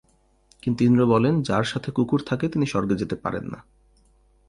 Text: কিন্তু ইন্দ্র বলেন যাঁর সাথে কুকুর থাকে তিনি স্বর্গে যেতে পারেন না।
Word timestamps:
কিন্তু 0.61 0.83
ইন্দ্র 0.83 1.01
বলেন 1.05 1.41
যাঁর 1.41 1.63
সাথে 1.63 1.91
কুকুর 1.91 2.21
থাকে 2.25 2.45
তিনি 2.49 2.65
স্বর্গে 2.65 2.95
যেতে 2.95 3.15
পারেন 3.15 3.45
না। 3.51 3.59